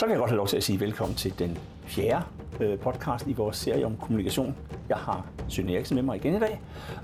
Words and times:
Så 0.00 0.06
vil 0.06 0.12
jeg 0.12 0.18
godt 0.18 0.30
have 0.30 0.36
lov 0.36 0.46
til 0.46 0.56
at 0.56 0.62
sige 0.62 0.80
velkommen 0.80 1.16
til 1.16 1.38
den 1.38 1.58
fjerde 1.84 2.24
øh, 2.60 2.78
podcast 2.78 3.26
i 3.26 3.32
vores 3.32 3.56
serie 3.56 3.86
om 3.86 3.96
kommunikation. 3.96 4.56
Jeg 4.88 4.96
har 4.96 5.26
Søren 5.48 5.68
Eriksen 5.68 5.94
med 5.94 6.02
mig 6.02 6.16
igen 6.16 6.34
i 6.34 6.38
dag, 6.38 6.60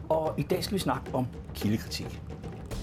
og 0.09 0.35
i 0.39 0.43
dag 0.43 0.65
skal 0.65 0.75
vi 0.75 0.79
snakke 0.79 1.15
om 1.15 1.27
kildekritik. 1.55 2.21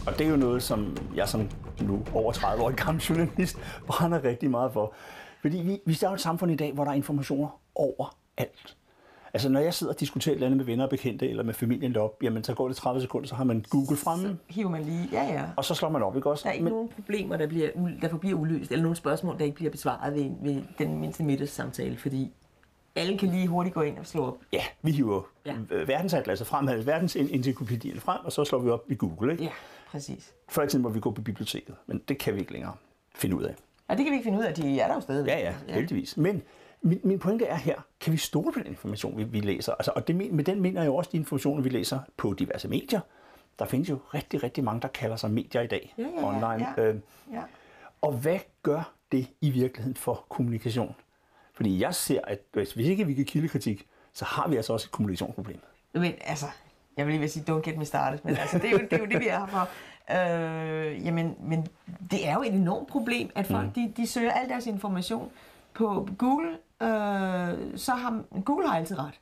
Og 0.07 0.17
det 0.17 0.25
er 0.25 0.29
jo 0.29 0.35
noget, 0.35 0.63
som 0.63 0.97
jeg 1.15 1.29
som 1.29 1.49
nu 1.81 2.05
over 2.13 2.31
30 2.31 2.63
år 2.63 2.71
gammel 2.85 3.03
journalist 3.03 3.57
brænder 3.87 4.23
rigtig 4.23 4.51
meget 4.51 4.73
for. 4.73 4.93
Fordi 5.41 5.57
vi, 5.57 5.81
vi 5.85 5.93
står 5.93 6.09
i 6.09 6.13
et 6.13 6.21
samfund 6.21 6.51
i 6.51 6.55
dag, 6.55 6.73
hvor 6.73 6.83
der 6.83 6.91
er 6.91 6.95
informationer 6.95 7.59
overalt. 7.75 8.77
Altså 9.35 9.49
når 9.49 9.59
jeg 9.59 9.73
sidder 9.73 9.93
og 9.93 9.99
diskuterer 9.99 10.33
et 10.33 10.35
eller 10.35 10.47
andet 10.47 10.57
med 10.57 10.65
venner 10.65 10.83
og 10.83 10.89
bekendte, 10.89 11.29
eller 11.29 11.43
med 11.43 11.53
familien 11.53 11.93
deroppe, 11.93 12.25
jamen 12.25 12.43
så 12.43 12.53
går 12.53 12.67
det 12.67 12.77
30 12.77 13.01
sekunder, 13.01 13.27
så 13.27 13.35
har 13.35 13.43
man 13.43 13.65
Google 13.69 13.97
fremme. 13.97 14.27
Så 14.27 14.35
hiver 14.47 14.69
man 14.69 14.83
lige, 14.83 15.09
ja 15.11 15.23
ja. 15.23 15.43
Og 15.57 15.65
så 15.65 15.75
slår 15.75 15.89
man 15.89 16.03
op, 16.03 16.15
ikke 16.15 16.29
også? 16.29 16.43
Der 16.43 16.49
er 16.49 16.53
ikke 16.53 16.63
Men... 16.63 16.73
nogen 16.73 16.89
problemer, 16.89 17.37
der, 17.37 17.47
bliver, 17.47 17.69
der 18.01 18.09
forbliver 18.09 18.39
uløst, 18.39 18.71
eller 18.71 18.83
nogen 18.83 18.95
spørgsmål, 18.95 19.37
der 19.39 19.45
ikke 19.45 19.55
bliver 19.55 19.71
besvaret 19.71 20.15
ved, 20.15 20.31
ved 20.41 20.61
den 20.77 20.99
mindste 20.99 21.23
middagssamtale, 21.23 21.97
fordi 21.97 22.31
alle 22.95 23.17
kan 23.17 23.29
lige 23.29 23.47
hurtigt 23.47 23.73
gå 23.75 23.81
ind 23.81 23.97
og 23.99 24.05
slå 24.05 24.25
op. 24.25 24.37
Ja, 24.53 24.63
vi 24.81 24.91
hiver 24.91 25.21
ja. 25.45 25.55
verdensatlasset 25.69 26.47
frem, 26.47 26.67
altså 26.67 26.85
verdensencyklopædien 26.85 27.99
frem, 27.99 28.19
og 28.23 28.31
så 28.31 28.45
slår 28.45 28.59
vi 28.59 28.69
op 28.69 28.91
i 28.91 28.95
Google, 28.95 29.31
ikke? 29.31 29.43
Ja, 29.43 29.49
præcis. 29.91 30.33
Før 30.49 30.63
i 30.63 30.67
tiden 30.67 30.83
må 30.83 30.89
vi 30.89 30.99
gå 30.99 31.11
på 31.11 31.21
biblioteket, 31.21 31.75
men 31.87 32.01
det 32.07 32.17
kan 32.17 32.35
vi 32.35 32.39
ikke 32.39 32.51
længere 32.51 32.73
finde 33.15 33.35
ud 33.35 33.43
af. 33.43 33.55
Ja, 33.89 33.95
det 33.95 34.05
kan 34.05 34.11
vi 34.11 34.15
ikke 34.15 34.23
finde 34.23 34.39
ud 34.39 34.43
af, 34.43 34.53
de 34.53 34.79
er 34.79 34.87
der 34.87 34.95
jo 34.95 35.01
stadig. 35.01 35.27
Ja, 35.27 35.39
ja, 35.39 35.53
heldigvis. 35.67 36.17
Men 36.17 36.41
min, 36.83 36.99
min 37.03 37.19
pointe 37.19 37.45
er 37.45 37.55
her, 37.55 37.75
kan 37.99 38.13
vi 38.13 38.17
stole 38.17 38.53
på 38.53 38.59
den 38.59 38.67
information, 38.67 39.17
vi, 39.17 39.23
vi 39.23 39.39
læser? 39.39 39.73
Altså, 39.73 39.91
og 39.95 40.07
det, 40.07 40.15
med 40.15 40.43
den 40.43 40.61
mener 40.61 40.81
jeg 40.81 40.87
jo 40.87 40.95
også 40.95 41.09
de 41.11 41.17
informationer, 41.17 41.63
vi 41.63 41.69
læser 41.69 41.99
på 42.17 42.33
diverse 42.33 42.67
medier. 42.67 42.99
Der 43.59 43.65
findes 43.65 43.89
jo 43.89 43.99
rigtig, 44.13 44.43
rigtig 44.43 44.63
mange, 44.63 44.81
der 44.81 44.87
kalder 44.87 45.15
sig 45.15 45.31
medier 45.31 45.61
i 45.61 45.67
dag 45.67 45.93
ja, 45.97 46.03
ja, 46.03 46.27
online. 46.27 46.67
Ja, 46.77 46.83
øh, 46.83 46.95
ja. 47.31 47.41
Og 48.01 48.13
hvad 48.13 48.39
gør 48.63 48.93
det 49.11 49.27
i 49.41 49.49
virkeligheden 49.49 49.95
for 49.95 50.25
kommunikation? 50.29 50.95
Fordi 51.53 51.79
jeg 51.81 51.95
ser, 51.95 52.19
at 52.23 52.39
hvis 52.53 52.75
ikke 52.75 53.07
vi 53.07 53.13
kan 53.13 53.25
kildekritik, 53.25 53.87
så 54.13 54.25
har 54.25 54.47
vi 54.47 54.55
altså 54.55 54.73
også 54.73 54.87
et 54.87 54.91
kommunikationsproblem. 54.91 55.59
Men 55.93 56.13
altså, 56.21 56.45
jeg 56.97 57.07
vil 57.07 57.15
lige 57.15 57.29
sige, 57.29 57.53
don't 57.53 57.61
get 57.61 57.77
me 57.77 57.85
started, 57.85 58.19
men 58.23 58.37
altså, 58.37 58.57
det, 58.57 58.65
er 58.65 58.71
jo, 58.71 58.77
det 58.77 58.93
er 58.93 58.97
jo 58.97 59.05
det, 59.05 59.19
vi 59.19 59.27
er 59.27 59.39
her 59.39 59.45
for. 59.45 59.69
Øh, 60.11 61.05
jamen, 61.05 61.35
men 61.39 61.67
det 62.11 62.27
er 62.27 62.33
jo 62.33 62.41
et 62.41 62.53
enormt 62.53 62.87
problem, 62.87 63.29
at 63.35 63.45
folk 63.47 63.65
mm. 63.65 63.71
de, 63.71 63.93
de 63.97 64.07
søger 64.07 64.31
al 64.31 64.49
deres 64.49 64.67
information 64.67 65.31
på 65.73 66.07
Google, 66.17 66.57
øh, 66.83 67.77
så 67.77 67.91
har 67.91 68.41
Google 68.45 68.67
har 68.67 68.77
altid 68.77 68.99
ret. 68.99 69.19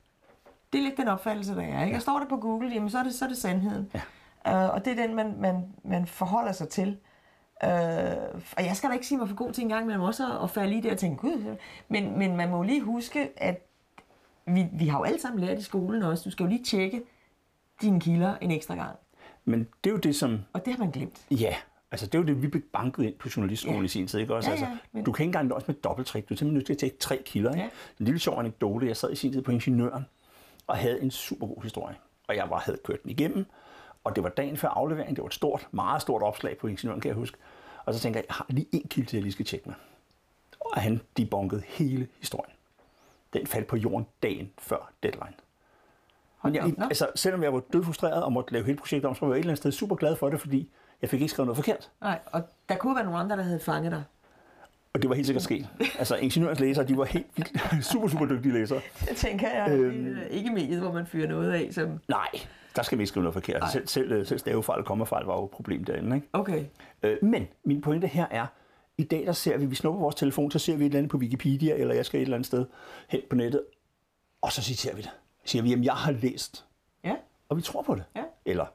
Det 0.73 0.79
er 0.79 0.83
lidt 0.83 0.97
den 0.97 1.07
opfattelse, 1.07 1.55
der 1.55 1.61
er. 1.61 1.85
Ikke? 1.85 1.97
Og 1.97 2.01
står 2.01 2.19
det 2.19 2.27
på 2.27 2.37
Google, 2.37 2.73
jamen, 2.73 2.89
så, 2.89 2.99
er 2.99 3.03
det, 3.03 3.13
så 3.13 3.25
er 3.25 3.29
det 3.29 3.37
sandheden. 3.37 3.91
Ja. 3.93 4.63
Øh, 4.65 4.73
og 4.73 4.85
det 4.85 4.99
er 4.99 5.07
den, 5.07 5.15
man, 5.15 5.35
man, 5.37 5.73
man 5.83 6.07
forholder 6.07 6.51
sig 6.51 6.69
til. 6.69 6.97
Øh, 7.63 7.69
og 8.57 8.65
jeg 8.65 8.75
skal 8.75 8.89
da 8.89 8.93
ikke 8.93 9.07
sige 9.07 9.17
mig 9.17 9.29
for 9.29 9.35
god 9.35 9.51
til 9.51 9.61
en 9.61 9.69
gang, 9.69 9.85
men 9.85 10.01
også 10.01 10.39
at 10.43 10.49
falde 10.49 10.75
i 10.75 10.81
det 10.81 10.91
og 10.91 10.97
tænke, 10.97 11.17
gud, 11.17 11.55
men, 11.87 12.19
men 12.19 12.37
man 12.37 12.49
må 12.49 12.63
lige 12.63 12.81
huske, 12.81 13.29
at 13.37 13.67
vi, 14.45 14.67
vi 14.73 14.87
har 14.87 14.97
jo 14.97 15.03
alle 15.03 15.21
sammen 15.21 15.43
lært 15.43 15.59
i 15.59 15.63
skolen 15.63 16.03
også, 16.03 16.23
du 16.23 16.31
skal 16.31 16.43
jo 16.43 16.49
lige 16.49 16.63
tjekke 16.63 17.03
dine 17.81 17.99
kilder 17.99 18.37
en 18.41 18.51
ekstra 18.51 18.75
gang. 18.75 18.95
Men 19.45 19.67
det 19.83 19.89
er 19.89 19.93
jo 19.93 19.99
det, 19.99 20.15
som... 20.15 20.39
Og 20.53 20.65
det 20.65 20.73
har 20.73 20.79
man 20.79 20.91
glemt. 20.91 21.25
Ja, 21.31 21.55
altså 21.91 22.05
det 22.05 22.15
er 22.15 22.19
jo 22.19 22.25
det, 22.25 22.41
vi 22.41 22.47
blev 22.47 22.63
banket 22.73 23.03
ind 23.03 23.15
på 23.15 23.29
journalistskolen 23.35 23.79
ja. 23.79 23.85
i 23.85 23.87
sin 23.87 24.07
tid, 24.07 24.19
ikke 24.19 24.35
også? 24.35 24.49
Ja, 24.49 24.55
ja, 24.55 24.65
altså, 24.65 24.77
men... 24.91 25.03
Du 25.03 25.11
kan 25.11 25.23
ikke 25.23 25.29
engang 25.29 25.47
nøjes 25.47 25.67
med 25.67 25.75
dobbelttrik, 25.75 26.29
du 26.29 26.33
er 26.33 26.37
simpelthen 26.37 26.53
nødt 26.53 26.65
til 26.65 26.73
at 26.73 26.79
tage 26.79 26.91
tre 26.99 27.21
kilder, 27.25 27.51
ikke? 27.51 27.63
Ja. 27.63 27.69
En 27.99 28.05
lille 28.05 28.19
sjov 28.19 28.39
anekdote, 28.39 28.87
jeg 28.87 28.97
sad 28.97 29.11
i 29.11 29.15
sin 29.15 29.31
tid 29.31 29.41
på 29.41 29.51
Ingeniøren, 29.51 30.05
og 30.67 30.77
havde 30.77 31.01
en 31.01 31.11
super 31.11 31.47
god 31.47 31.63
historie. 31.63 31.95
Og 32.27 32.35
jeg 32.35 32.49
bare 32.49 32.61
havde 32.65 32.77
kørt 32.83 33.03
den 33.03 33.11
igennem, 33.11 33.45
og 34.03 34.15
det 34.15 34.23
var 34.23 34.29
dagen 34.29 34.57
før 34.57 34.67
aflevering, 34.67 35.15
det 35.15 35.21
var 35.21 35.27
et 35.27 35.33
stort, 35.33 35.67
meget 35.71 36.01
stort 36.01 36.21
opslag 36.21 36.57
på 36.57 36.67
Ingeniøren, 36.67 37.01
kan 37.01 37.09
jeg 37.09 37.15
huske. 37.15 37.37
Og 37.85 37.93
så 37.93 37.99
tænker 37.99 38.19
jeg, 38.19 38.25
jeg 38.27 38.35
har 38.35 38.45
lige 38.49 38.67
en 38.71 38.87
kilde 38.87 39.09
til, 39.09 39.17
jeg 39.17 39.23
lige 39.23 39.33
skal 39.33 39.45
tjekke 39.45 39.69
med. 39.69 39.75
Og 40.59 40.81
han 40.81 41.01
debunkede 41.17 41.61
hele 41.65 42.07
historien. 42.19 42.53
Den 43.33 43.47
faldt 43.47 43.67
på 43.67 43.77
jorden 43.77 44.07
dagen 44.23 44.51
før 44.57 44.91
deadline. 45.03 45.33
Men 46.43 46.55
jeg, 46.55 46.73
altså, 46.79 47.07
selvom 47.15 47.43
jeg 47.43 47.53
var 47.53 47.59
dødfrustreret 47.73 48.23
og 48.23 48.33
måtte 48.33 48.53
lave 48.53 48.65
hele 48.65 48.77
projektet 48.77 49.09
om, 49.09 49.15
så 49.15 49.25
var 49.25 49.33
jeg 49.33 49.37
et 49.37 49.39
eller 49.39 49.51
andet 49.51 49.57
sted 49.57 49.71
super 49.71 49.95
glad 49.95 50.15
for 50.15 50.29
det, 50.29 50.39
fordi 50.39 50.69
jeg 51.01 51.09
fik 51.09 51.21
ikke 51.21 51.31
skrevet 51.31 51.47
noget 51.47 51.57
forkert. 51.57 51.91
Nej, 52.01 52.19
og 52.25 52.41
der 52.69 52.75
kunne 52.75 52.95
være 52.95 53.05
nogle 53.05 53.19
andre, 53.19 53.37
der 53.37 53.43
havde 53.43 53.59
fanget 53.59 53.91
dig. 53.91 54.03
Og 54.93 55.01
det 55.01 55.09
var 55.09 55.15
helt 55.15 55.27
sikkert 55.27 55.43
sket. 55.43 55.67
Altså, 55.99 56.15
ingeniørens 56.15 56.59
læsere, 56.59 56.87
de 56.87 56.97
var 56.97 57.05
helt 57.05 57.27
vildt, 57.35 57.85
super, 57.91 58.07
super 58.07 58.25
dygtige 58.25 58.53
læsere. 58.53 58.81
Det 59.09 59.17
tænker 59.17 59.49
jeg. 59.49 59.71
Øhm, 59.71 60.17
ikke 60.29 60.49
mediet, 60.49 60.79
hvor 60.79 60.91
man 60.91 61.07
fyrer 61.07 61.27
noget 61.27 61.51
af. 61.51 61.73
Som... 61.73 61.99
Nej, 62.07 62.27
der 62.75 62.81
skal 62.81 62.97
vi 62.97 63.01
ikke 63.01 63.09
skrive 63.09 63.23
noget 63.23 63.33
forkert. 63.33 63.63
Altså, 63.63 63.71
selv, 63.71 63.87
selv, 63.87 64.25
selv 64.25 64.39
stavefejl 64.39 64.79
og 64.79 64.85
kommafejl 64.85 65.25
var 65.25 65.35
jo 65.35 65.45
et 65.45 65.51
problem 65.51 65.83
derinde. 65.83 66.15
Ikke? 66.15 66.27
Okay. 66.33 66.65
Øh, 67.03 67.17
men 67.21 67.47
min 67.63 67.81
pointe 67.81 68.07
her 68.07 68.25
er, 68.31 68.45
i 68.97 69.03
dag 69.03 69.25
der 69.25 69.31
ser 69.31 69.57
vi, 69.57 69.65
vi 69.65 69.75
snupper 69.75 70.01
vores 70.01 70.15
telefon, 70.15 70.51
så 70.51 70.59
ser 70.59 70.75
vi 70.77 70.83
et 70.83 70.85
eller 70.85 70.97
andet 70.97 71.11
på 71.11 71.17
Wikipedia, 71.17 71.75
eller 71.75 71.95
jeg 71.95 72.05
skal 72.05 72.19
et 72.19 72.21
eller 72.21 72.37
andet 72.37 72.47
sted 72.47 72.65
hen 73.07 73.21
på 73.29 73.35
nettet, 73.35 73.61
og 74.41 74.51
så 74.51 74.61
citerer 74.61 74.95
vi 74.95 75.01
det. 75.01 75.11
Siger 75.45 75.61
vi, 75.61 75.69
jamen 75.69 75.85
jeg 75.85 75.93
har 75.93 76.11
læst. 76.11 76.65
Ja. 77.03 77.15
Og 77.49 77.57
vi 77.57 77.61
tror 77.61 77.81
på 77.81 77.95
det. 77.95 78.03
Ja. 78.15 78.23
Eller, 78.45 78.65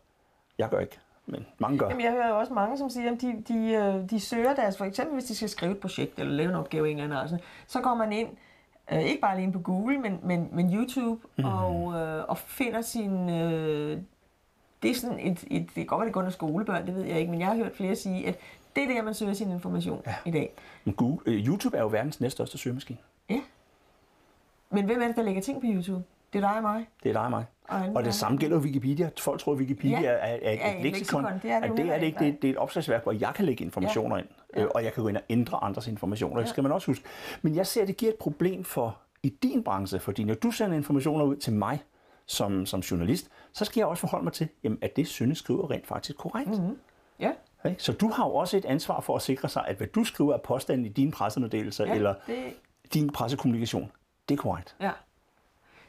jeg 0.59 0.69
gør 0.69 0.81
ikke 0.81 0.99
men 1.27 1.47
mange 1.59 1.79
gør. 1.79 1.89
Jamen, 1.89 2.05
jeg 2.05 2.13
hører 2.13 2.33
også 2.33 2.53
mange, 2.53 2.79
som 2.79 2.91
siger, 2.91 3.13
at 3.13 3.21
de, 3.21 3.43
de, 3.49 3.73
øh, 3.73 4.11
de 4.11 4.21
søger 4.21 4.55
deres, 4.55 4.79
for 4.79 4.85
eksempel 4.85 5.15
hvis 5.15 5.25
de 5.25 5.35
skal 5.35 5.49
skrive 5.49 5.73
et 5.73 5.79
projekt 5.79 6.19
eller 6.19 6.33
lave 6.33 6.49
en 6.49 6.55
opgave 6.55 6.91
en 6.91 7.01
eller 7.01 7.21
anden, 7.21 7.41
så 7.67 7.81
går 7.81 7.95
man 7.95 8.13
ind, 8.13 8.29
øh, 8.93 9.03
ikke 9.03 9.21
bare 9.21 9.41
lige 9.41 9.53
på 9.53 9.59
Google, 9.59 9.99
men, 9.99 10.21
men, 10.23 10.49
men 10.53 10.75
YouTube, 10.75 11.27
mm. 11.39 11.45
og, 11.45 11.95
øh, 11.95 12.25
og 12.29 12.39
finder 12.39 12.81
sin... 12.81 13.31
Øh, 13.31 13.99
det 14.83 14.91
er 14.91 14.95
sådan 14.95 15.19
et, 15.19 15.45
et, 15.51 15.63
det 15.67 15.75
kan 15.75 15.87
godt 15.87 15.99
være, 15.99 16.07
det 16.07 16.15
kun 16.15 16.25
er 16.25 16.31
skolebørn, 16.31 16.87
det 16.87 16.95
ved 16.95 17.03
jeg 17.03 17.19
ikke, 17.19 17.31
men 17.31 17.41
jeg 17.41 17.49
har 17.49 17.57
hørt 17.57 17.77
flere 17.77 17.97
sige, 17.97 18.29
at 18.29 18.39
det 18.77 18.85
er 18.85 18.89
der, 18.89 19.03
man 19.03 19.15
søger 19.15 19.35
sin 19.35 19.51
information 19.51 20.03
ja. 20.07 20.15
i 20.25 20.31
dag. 20.31 20.53
Men 20.85 20.95
Google, 20.95 21.19
øh, 21.27 21.47
YouTube 21.47 21.77
er 21.77 21.83
jo 21.83 21.89
verdens 21.89 22.21
næststørste 22.21 22.59
søgemaskine. 22.59 22.99
Ja. 23.31 23.41
Men 24.71 24.85
hvem 24.85 25.03
er 25.03 25.07
det, 25.07 25.17
der 25.17 25.23
lægger 25.23 25.43
ting 25.43 25.61
på 25.61 25.67
YouTube? 25.71 26.03
Det 26.37 26.45
er 26.45 26.49
dig 26.49 26.57
og 26.57 26.63
mig. 26.63 26.89
Det 27.03 27.09
er 27.09 27.13
dig 27.13 27.23
og 27.23 27.31
mig. 27.31 27.45
Og, 27.69 27.81
og 27.95 28.05
det 28.05 28.15
samme 28.15 28.39
gælder 28.39 28.59
Wikipedia. 28.59 29.11
Folk 29.19 29.41
tror, 29.41 29.53
at 29.53 29.59
Wikipedia 29.59 30.01
ja, 30.01 30.09
er, 30.09 30.17
er 30.17 30.53
et, 30.53 30.59
ja, 30.59 30.77
et 30.77 30.83
leksikon. 30.83 31.25
Det 31.25 31.51
er 31.51 31.61
det, 31.61 31.77
det, 31.77 31.89
er 31.89 31.99
det 31.99 32.07
ikke. 32.07 32.19
Det, 32.19 32.43
det 32.43 32.49
er 32.49 32.53
et 32.53 32.59
opslagsværk, 32.59 33.03
hvor 33.03 33.13
jeg 33.13 33.33
kan 33.35 33.45
lægge 33.45 33.65
informationer 33.65 34.17
ja. 34.17 34.23
ind. 34.23 34.29
Øh, 34.57 34.67
og 34.75 34.85
jeg 34.85 34.93
kan 34.93 35.03
gå 35.03 35.09
ind 35.09 35.17
og 35.17 35.23
ændre 35.29 35.65
andres 35.65 35.87
informationer. 35.87 36.37
Ja. 36.37 36.41
Det 36.41 36.49
skal 36.49 36.63
man 36.63 36.73
også 36.73 36.87
huske. 36.87 37.05
Men 37.43 37.55
jeg 37.55 37.67
ser, 37.67 37.83
at 37.83 37.89
det 37.89 37.97
giver 37.97 38.13
et 38.13 38.19
problem 38.19 38.65
for 38.65 38.99
i 39.23 39.29
din 39.29 39.65
branche, 39.65 39.99
fordi 39.99 40.25
når 40.25 40.35
du 40.35 40.51
sender 40.51 40.77
informationer 40.77 41.25
ud 41.25 41.37
til 41.37 41.53
mig 41.53 41.83
som, 42.27 42.67
som 42.67 42.81
journalist, 42.81 43.29
så 43.53 43.65
skal 43.65 43.81
jeg 43.81 43.87
også 43.87 44.01
forholde 44.01 44.25
mig 44.25 44.33
til, 44.33 44.49
jamen, 44.65 44.79
at 44.83 44.97
det 44.97 45.09
Sønne 45.09 45.35
skriver 45.35 45.71
rent 45.71 45.87
faktisk 45.87 46.19
korrekt. 46.19 46.51
Mm-hmm. 46.51 46.79
Ja. 47.21 47.31
Så 47.79 47.93
du 47.93 48.09
har 48.09 48.27
jo 48.27 48.35
også 48.35 48.57
et 48.57 48.65
ansvar 48.65 49.01
for 49.01 49.17
at 49.17 49.23
sikre 49.23 49.49
sig, 49.49 49.65
at 49.67 49.77
hvad 49.77 49.87
du 49.87 50.05
skriver 50.05 50.35
er 50.35 50.39
påstanden 50.39 50.87
i 50.87 50.89
dine 50.89 51.13
pressemeddelelser 51.13 51.87
ja, 51.87 51.95
eller 51.95 52.15
det... 52.27 52.37
din 52.95 53.11
pressekommunikation, 53.11 53.93
det 54.29 54.39
er 54.39 54.43
korrekt. 54.43 54.77
Ja. 54.81 54.91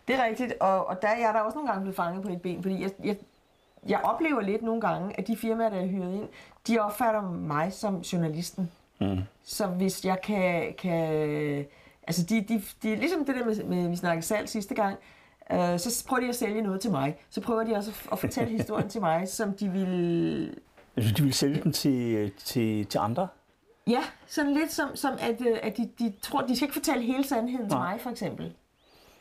Det 0.07 0.15
er 0.15 0.25
rigtigt, 0.25 0.53
og, 0.59 0.87
og 0.87 1.01
der 1.01 1.07
er 1.07 1.17
jeg 1.17 1.33
der 1.33 1.39
også 1.39 1.55
nogle 1.55 1.69
gange 1.69 1.81
blevet 1.81 1.95
fanget 1.95 2.23
på 2.23 2.29
et 2.29 2.41
ben, 2.41 2.61
fordi 2.61 2.81
jeg, 2.81 2.91
jeg, 3.03 3.17
jeg 3.87 3.99
oplever 4.03 4.41
lidt 4.41 4.61
nogle 4.61 4.81
gange, 4.81 5.19
at 5.19 5.27
de 5.27 5.37
firmaer, 5.37 5.69
der 5.69 5.77
er 5.77 5.87
hyret 5.87 6.13
ind, 6.13 6.27
de 6.67 6.79
opfatter 6.79 7.21
mig 7.31 7.73
som 7.73 7.99
journalisten. 7.99 8.71
Mm. 8.99 9.19
Så 9.43 9.67
hvis 9.67 10.05
jeg 10.05 10.21
kan... 10.21 10.73
kan 10.77 11.65
altså, 12.07 12.23
de, 12.23 12.41
de, 12.41 12.63
de, 12.83 12.95
ligesom 12.95 13.25
det 13.25 13.35
der 13.35 13.45
med, 13.45 13.63
med 13.63 13.89
vi 13.89 13.95
snakkede 13.95 14.25
salg 14.25 14.49
sidste 14.49 14.75
gang, 14.75 14.97
øh, 15.51 15.79
så 15.79 16.05
prøver 16.07 16.21
de 16.21 16.29
at 16.29 16.35
sælge 16.35 16.61
noget 16.61 16.81
til 16.81 16.91
mig. 16.91 17.17
Så 17.29 17.41
prøver 17.41 17.63
de 17.63 17.75
også 17.75 17.91
at, 17.91 18.11
at 18.11 18.19
fortælle 18.19 18.57
historien 18.57 18.89
til 18.89 19.01
mig, 19.01 19.27
som 19.27 19.53
de 19.53 19.69
vil... 19.69 20.59
De 21.17 21.23
vil 21.23 21.33
sælge 21.33 21.63
den 21.63 21.73
til, 21.73 22.31
til, 22.31 22.85
til 22.85 22.97
andre? 22.97 23.27
Ja, 23.87 24.03
sådan 24.27 24.53
lidt 24.53 24.71
som, 24.71 24.95
som 24.95 25.13
at, 25.19 25.41
øh, 25.41 25.57
at 25.63 25.77
de, 25.77 25.89
de 25.99 26.13
tror, 26.21 26.41
de 26.41 26.55
skal 26.55 26.65
ikke 26.65 26.73
fortælle 26.73 27.03
hele 27.03 27.23
sandheden 27.23 27.67
Nej. 27.67 27.69
til 27.69 27.77
mig, 27.77 28.01
for 28.01 28.09
eksempel. 28.09 28.53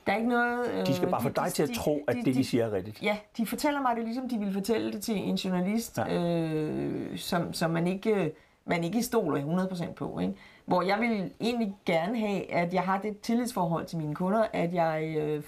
Der 0.06 0.12
er 0.12 0.16
ikke 0.16 0.28
noget... 0.28 0.70
Øh, 0.70 0.86
de 0.86 0.94
skal 0.94 1.08
bare 1.10 1.22
få 1.22 1.28
dig 1.28 1.44
de, 1.44 1.50
til 1.50 1.62
at 1.62 1.70
tro, 1.70 2.04
at 2.08 2.16
de, 2.16 2.24
det, 2.24 2.34
de 2.34 2.44
siger, 2.44 2.66
er 2.66 2.72
rigtigt. 2.72 3.02
Ja, 3.02 3.16
de 3.36 3.46
fortæller 3.46 3.80
mig 3.80 3.96
det, 3.96 4.04
ligesom 4.04 4.28
de 4.28 4.38
vil 4.38 4.52
fortælle 4.52 4.92
det 4.92 5.02
til 5.02 5.16
en 5.16 5.34
journalist, 5.34 5.98
ja. 5.98 6.22
øh, 6.22 7.18
som, 7.18 7.52
som 7.52 7.70
man 7.70 7.86
ikke 7.86 8.32
man 8.66 8.84
ikke 8.84 9.02
stoler 9.02 9.66
100% 9.66 9.92
på. 9.92 10.18
Ikke? 10.18 10.34
Hvor 10.66 10.82
jeg 10.82 11.00
vil 11.00 11.30
egentlig 11.40 11.74
gerne 11.86 12.18
have, 12.18 12.52
at 12.52 12.74
jeg 12.74 12.82
har 12.82 13.00
det 13.00 13.20
tillidsforhold 13.20 13.86
til 13.86 13.98
mine 13.98 14.14
kunder, 14.14 14.46
at 14.52 14.74
jeg 14.74 15.14
øh, 15.18 15.42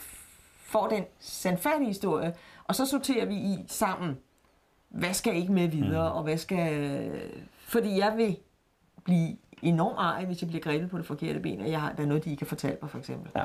får 0.58 0.88
den 0.88 1.04
sandfærdige 1.19 1.87
historie, 1.87 2.34
og 2.64 2.75
så 2.75 2.87
sorterer 2.87 3.26
vi 3.26 3.34
i 3.34 3.64
sammen, 3.66 4.19
hvad 4.88 5.12
skal 5.12 5.37
ikke 5.37 5.52
med 5.52 5.69
videre, 5.69 6.11
mm. 6.11 6.16
og 6.16 6.22
hvad 6.22 6.37
skal... 6.37 7.11
Fordi 7.58 7.99
jeg 7.99 8.16
vil 8.16 8.37
blive 9.04 9.37
enormt 9.62 9.99
ej, 9.99 10.25
hvis 10.25 10.43
jeg 10.43 10.49
bliver 10.49 10.62
grebet 10.62 10.90
på 10.90 10.99
det 10.99 11.06
forkerte 11.06 11.40
ben, 11.40 11.61
og 11.61 11.70
jeg 11.70 11.81
har, 11.81 11.93
der 11.93 12.02
er 12.02 12.06
noget, 12.06 12.25
de 12.25 12.31
ikke 12.31 12.38
kan 12.38 12.46
fortælle 12.46 12.78
mig, 12.82 12.90
for 12.90 12.99
eksempel. 12.99 13.31
Ja. 13.37 13.44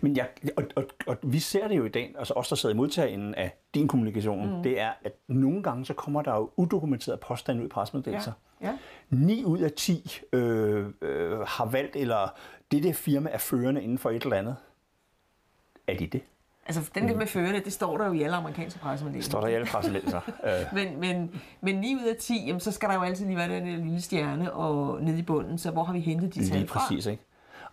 Men 0.00 0.16
jeg, 0.16 0.28
og, 0.56 0.64
og, 0.76 0.84
og 1.06 1.16
vi 1.22 1.38
ser 1.38 1.68
det 1.68 1.76
jo 1.76 1.84
i 1.84 1.88
dag, 1.88 2.14
altså 2.18 2.34
os, 2.34 2.48
der 2.48 2.56
sidder 2.56 2.74
i 2.74 2.76
modtagen 2.76 3.34
af 3.34 3.56
din 3.74 3.88
kommunikation, 3.88 4.56
mm. 4.56 4.62
det 4.62 4.80
er, 4.80 4.92
at 5.04 5.12
nogle 5.28 5.62
gange 5.62 5.84
så 5.84 5.94
kommer 5.94 6.22
der 6.22 6.34
jo 6.34 6.50
udokumenteret 6.56 7.20
påstand 7.20 7.60
ud 7.60 7.66
i 7.66 7.68
pressemeddelelser. 7.68 8.32
Ja. 8.60 8.66
Ja. 8.66 8.76
9 9.10 9.44
ud 9.44 9.58
af 9.58 9.72
10 9.72 10.20
øh, 10.32 10.86
øh, 11.02 11.38
har 11.40 11.64
valgt, 11.64 11.96
eller 11.96 12.28
det 12.70 12.82
der 12.82 12.92
firma 12.92 13.30
er 13.32 13.38
førende 13.38 13.82
inden 13.82 13.98
for 13.98 14.10
et 14.10 14.22
eller 14.22 14.36
andet. 14.36 14.56
Er 15.86 15.96
de 15.96 16.06
det? 16.06 16.22
Altså, 16.66 16.90
den 16.94 17.08
der 17.08 17.16
med 17.16 17.26
førende, 17.26 17.60
det 17.60 17.72
står 17.72 17.98
der 17.98 18.06
jo 18.06 18.12
i 18.12 18.22
alle 18.22 18.36
amerikanske 18.36 18.78
pressemeddelelser. 18.78 19.30
Står 19.30 19.40
der 19.40 19.48
i 19.48 19.54
alle 19.54 19.66
pressemeddelelser. 19.66 20.20
øh, 20.46 20.74
Men, 20.74 21.00
men, 21.00 21.40
men 21.60 21.76
9 21.76 21.94
ud 21.94 22.08
af 22.08 22.16
10, 22.16 22.44
jamen, 22.46 22.60
så 22.60 22.72
skal 22.72 22.88
der 22.88 22.94
jo 22.94 23.02
altid 23.02 23.26
lige 23.26 23.36
være 23.36 23.48
den 23.48 23.66
der 23.66 23.76
lille 23.76 24.02
stjerne 24.02 24.52
og 24.52 25.02
nede 25.02 25.18
i 25.18 25.22
bunden, 25.22 25.58
så 25.58 25.70
hvor 25.70 25.84
har 25.84 25.92
vi 25.92 26.00
hentet 26.00 26.34
de 26.34 26.48
tal 26.48 26.58
Lige 26.58 26.68
fra? 26.68 26.80
præcis, 26.80 27.06
ikke? 27.06 27.22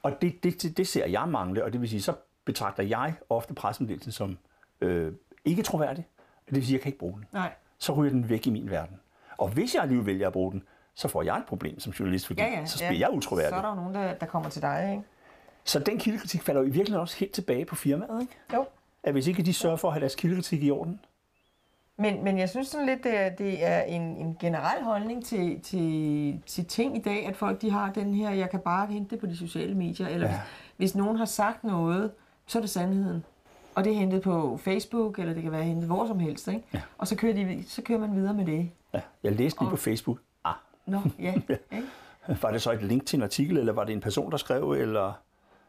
Og 0.03 0.21
det, 0.21 0.44
det, 0.44 0.77
det, 0.77 0.88
ser 0.88 1.05
jeg 1.05 1.29
mangle, 1.29 1.63
og 1.63 1.73
det 1.73 1.81
vil 1.81 1.89
sige, 1.89 2.01
så 2.01 2.13
betragter 2.45 2.83
jeg 2.83 3.13
ofte 3.29 3.53
pressemeddelelsen 3.53 4.11
som 4.11 4.38
øh, 4.81 5.13
ikke 5.45 5.63
troværdig. 5.63 6.07
Det 6.45 6.55
vil 6.55 6.65
sige, 6.65 6.73
jeg 6.73 6.81
kan 6.81 6.89
ikke 6.89 7.00
bruge 7.00 7.13
den. 7.13 7.25
Nej. 7.31 7.53
Så 7.77 7.94
ryger 7.94 8.11
den 8.11 8.29
væk 8.29 8.47
i 8.47 8.50
min 8.50 8.69
verden. 8.69 9.00
Og 9.38 9.50
hvis 9.50 9.75
jeg 9.75 9.81
alligevel 9.81 10.05
vælger 10.05 10.27
at 10.27 10.33
bruge 10.33 10.51
den, 10.51 10.63
så 10.95 11.07
får 11.07 11.21
jeg 11.23 11.38
et 11.38 11.45
problem 11.45 11.79
som 11.79 11.94
journalist, 11.94 12.27
fordi 12.27 12.41
Ja, 12.41 12.47
ja. 12.47 12.65
så 12.65 12.77
bliver 12.77 12.91
ja. 12.91 13.00
jeg 13.00 13.11
utroværdig. 13.11 13.50
Så 13.50 13.55
er 13.55 13.61
der 13.61 13.69
jo 13.69 13.75
nogen, 13.75 13.95
der, 13.95 14.13
der 14.13 14.25
kommer 14.25 14.50
til 14.50 14.61
dig, 14.61 14.89
ikke? 14.91 15.03
Så 15.63 15.79
den 15.79 15.97
kildekritik 16.00 16.41
falder 16.41 16.61
jo 16.61 16.67
i 16.67 16.69
virkeligheden 16.69 17.01
også 17.01 17.17
helt 17.17 17.31
tilbage 17.31 17.65
på 17.65 17.75
firmaet, 17.75 18.21
ikke? 18.21 18.33
Jo. 18.53 18.65
At 19.03 19.11
hvis 19.13 19.27
ikke 19.27 19.44
de 19.44 19.53
sørger 19.53 19.75
for 19.77 19.88
at 19.88 19.94
have 19.94 19.99
deres 20.01 20.15
kildekritik 20.15 20.63
i 20.63 20.71
orden, 20.71 20.99
Men, 21.98 22.24
men 22.24 22.38
jeg 22.38 22.50
synes 22.50 22.68
sådan 22.68 22.86
lidt, 22.86 23.04
det 23.04 23.19
er, 23.19 23.30
det 23.30 23.66
er 23.66 23.81
en, 23.81 24.01
en 24.01 24.38
generel 24.40 24.84
holdning 24.84 25.25
til, 25.25 25.62
til, 25.62 26.42
til 26.45 26.66
ting 26.66 26.98
i 26.98 27.01
dag, 27.01 27.28
at 27.28 27.36
folk 27.36 27.62
de 27.62 27.72
har 27.72 27.92
den 27.92 28.13
her, 28.13 28.30
jeg 28.31 28.50
kan 28.50 28.60
bare 28.60 28.88
hente 28.88 29.10
det 29.10 29.19
på 29.19 29.25
de 29.25 29.38
sociale 29.38 29.75
medier, 29.75 30.07
eller 30.07 30.28
ja. 30.28 30.34
Hvis, 30.34 30.42
hvis 30.78 30.95
nogen 30.95 31.18
har 31.18 31.25
sagt 31.25 31.63
noget, 31.63 32.12
så 32.45 32.60
er 32.60 32.62
det 32.62 32.69
sandheden. 32.69 33.24
Og 33.75 33.84
det 33.84 33.94
er 33.94 33.98
hentet 33.98 34.22
på 34.22 34.57
Facebook, 34.57 35.19
eller 35.19 35.34
det 35.34 35.44
kan 35.44 35.51
være 35.51 35.63
hentet 35.63 35.88
hvor 35.88 36.07
som 36.07 36.19
helst, 36.19 36.48
ikke? 36.48 36.63
Ja. 36.74 36.81
Og 36.98 37.07
så 37.07 37.16
kører, 37.16 37.34
de, 37.34 37.63
så 37.68 37.81
kører 37.81 38.00
man 38.00 38.16
videre 38.16 38.34
med 38.34 38.45
det. 38.45 38.69
ja, 38.94 39.00
jeg 39.24 39.31
læste 39.31 39.60
lige 39.60 39.68
Og- 39.68 39.72
på 39.72 39.78
Facebook, 39.78 40.18
ah, 40.45 40.54
Nå, 40.86 41.00
ja. 41.19 41.34
ikke? 41.40 41.60
var 42.42 42.51
det 42.51 42.62
så 42.62 42.72
et 42.72 42.84
link 42.84 43.06
til 43.06 43.18
en 43.18 43.24
artikel, 43.24 43.57
eller 43.57 43.74
var 43.74 43.84
det 43.84 43.94
en 43.94 44.01
person, 44.01 44.31
der 44.31 44.38
skrev, 44.38 44.72
eller... 44.72 45.13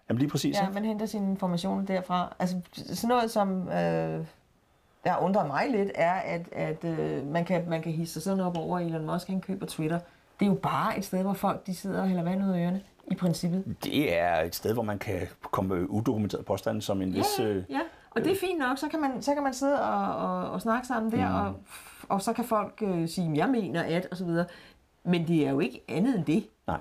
Jamen 0.09 0.19
lige 0.19 0.31
præcis, 0.31 0.57
Ja, 0.57 0.63
ikke? 0.63 0.75
man 0.75 0.85
henter 0.85 1.07
sine 1.07 1.31
informationer 1.31 1.85
derfra. 1.87 2.35
Altså 2.39 2.57
sådan 2.73 3.09
noget, 3.09 3.31
som 3.31 3.69
øh, 3.69 4.25
der 5.05 5.23
undrer 5.23 5.47
mig 5.47 5.71
lidt, 5.71 5.91
er, 5.95 6.13
at, 6.13 6.49
at 6.53 6.85
øh, 6.85 7.27
man, 7.27 7.45
kan, 7.45 7.69
man 7.69 7.83
kan 7.83 7.93
hisse 7.93 8.15
sig 8.15 8.23
sådan 8.23 8.41
op 8.41 8.57
over, 8.57 8.79
at 8.79 8.87
Elon 8.87 9.07
Musk 9.07 9.29
han 9.29 9.41
køber 9.41 9.67
Twitter. 9.67 9.99
Det 10.41 10.47
er 10.47 10.51
jo 10.51 10.55
bare 10.55 10.99
et 10.99 11.05
sted, 11.05 11.23
hvor 11.23 11.33
folk 11.33 11.67
de 11.67 11.75
sidder 11.75 12.01
og 12.01 12.09
hælder 12.09 12.23
vand 12.23 12.45
ud 12.45 12.51
af 12.51 12.59
ørerne, 12.59 12.81
i 13.11 13.15
princippet. 13.15 13.77
Det 13.85 14.19
er 14.19 14.41
et 14.41 14.55
sted, 14.55 14.73
hvor 14.73 14.83
man 14.83 14.99
kan 14.99 15.21
komme 15.51 15.75
med 15.75 15.87
udokumenteret 15.89 16.45
påstand 16.45 16.83
som 16.83 17.03
en 17.03 17.15
vis... 17.15 17.39
Ja, 17.39 17.45
Øh, 17.45 17.65
ja. 17.71 17.81
Og 18.11 18.25
det 18.25 18.33
er 18.33 18.37
fint 18.41 18.59
nok, 18.59 18.79
så 18.79 18.89
kan 18.89 19.01
man, 19.01 19.23
så 19.23 19.35
kan 19.35 19.43
man 19.43 19.55
sidde 19.55 19.83
og, 19.83 20.17
og, 20.17 20.51
og 20.51 20.61
snakke 20.61 20.87
sammen 20.87 21.13
der, 21.13 21.29
mm. 21.29 21.47
og, 21.47 21.55
og 22.09 22.23
så 22.23 22.33
kan 22.33 22.45
folk 22.45 22.83
øh, 22.83 23.09
sige, 23.09 23.33
jeg 23.35 23.49
mener 23.49 23.83
at, 23.83 24.07
og 24.11 24.17
så 24.17 24.25
videre. 24.25 24.47
Men 25.05 25.29
det 25.29 25.47
er 25.47 25.51
jo 25.51 25.61
ikke 25.61 25.85
andet 25.89 26.17
end 26.17 26.25
det. 26.25 26.47
nej, 26.67 26.79